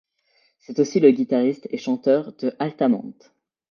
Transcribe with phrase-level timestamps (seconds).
[0.57, 3.13] C'est aussi le guitariste et chanteur de Altamont.